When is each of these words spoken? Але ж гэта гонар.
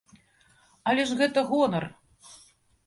Але 0.93 1.05
ж 1.11 1.21
гэта 1.21 1.47
гонар. 1.51 1.85